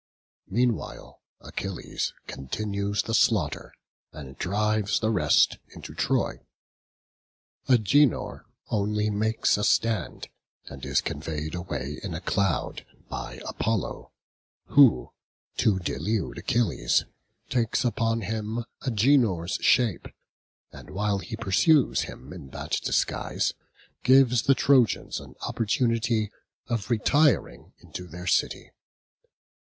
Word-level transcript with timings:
Meanwhile 0.49 1.21
Achilles 1.41 2.11
continues 2.25 3.03
the 3.03 3.13
slaughter, 3.13 3.71
and 4.11 4.35
drives 4.35 4.99
the 4.99 5.11
rest 5.11 5.59
into 5.75 5.93
Troy; 5.93 6.39
Agenor 7.69 8.43
only 8.69 9.11
makes 9.11 9.59
a 9.59 9.63
stand, 9.63 10.27
and 10.65 10.83
is 10.83 11.01
conveyed 11.01 11.53
away 11.53 11.99
in 12.01 12.15
a 12.15 12.19
cloud 12.19 12.83
by 13.09 13.41
Apollo: 13.47 14.11
who 14.69 15.11
(to 15.57 15.77
delude 15.77 16.39
Achilles) 16.39 17.05
takes 17.51 17.85
upon 17.85 18.21
him 18.21 18.65
Agenor's 18.81 19.59
shape, 19.63 20.07
and 20.71 20.89
while 20.89 21.19
he 21.19 21.35
pursues 21.35 22.01
him 22.05 22.33
in 22.33 22.49
that 22.49 22.71
disguise, 22.83 23.53
gives 24.01 24.41
the 24.41 24.55
Trojans 24.55 25.19
an 25.19 25.35
opportunity 25.43 26.31
of 26.65 26.89
retiring 26.89 27.73
into 27.79 28.07
their 28.07 28.25
city. 28.25 28.71